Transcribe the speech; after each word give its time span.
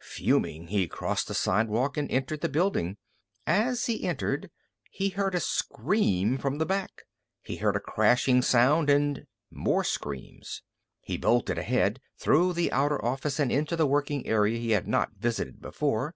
Fuming, 0.00 0.68
he 0.68 0.86
crossed 0.86 1.26
the 1.26 1.34
sidewalk 1.34 1.96
and 1.96 2.08
entered 2.08 2.40
the 2.40 2.48
building. 2.48 2.98
As 3.48 3.86
he 3.86 4.04
entered, 4.06 4.48
he 4.92 5.08
heard 5.08 5.34
a 5.34 5.40
scream 5.40 6.38
from 6.38 6.58
the 6.58 6.64
back. 6.64 7.02
He 7.42 7.56
heard 7.56 7.74
a 7.74 7.80
crashing 7.80 8.40
sound 8.42 8.90
and 8.90 9.26
more 9.50 9.82
screams. 9.82 10.62
He 11.00 11.18
bolted 11.18 11.58
ahead, 11.58 12.00
through 12.16 12.52
the 12.52 12.70
outer 12.70 13.04
office 13.04 13.40
and 13.40 13.50
into 13.50 13.74
the 13.74 13.88
working 13.88 14.24
area 14.24 14.56
he 14.60 14.70
had 14.70 14.86
not 14.86 15.14
visited 15.18 15.60
before. 15.60 16.14